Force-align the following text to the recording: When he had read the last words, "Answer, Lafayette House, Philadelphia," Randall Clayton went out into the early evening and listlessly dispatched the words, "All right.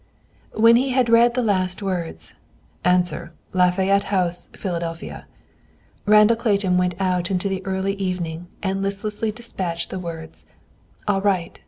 When 0.55 0.77
he 0.77 0.89
had 0.89 1.09
read 1.09 1.35
the 1.35 1.43
last 1.43 1.83
words, 1.83 2.33
"Answer, 2.83 3.33
Lafayette 3.53 4.05
House, 4.05 4.49
Philadelphia," 4.53 5.27
Randall 6.07 6.37
Clayton 6.37 6.75
went 6.79 6.95
out 6.99 7.29
into 7.29 7.47
the 7.47 7.63
early 7.67 7.93
evening 7.93 8.47
and 8.63 8.81
listlessly 8.81 9.31
dispatched 9.31 9.91
the 9.91 9.99
words, 9.99 10.47
"All 11.07 11.21
right. 11.21 11.59